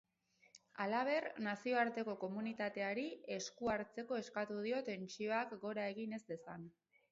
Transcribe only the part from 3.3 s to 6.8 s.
esku hartzeko eskatu dio tentsioak gora egin ez dezan.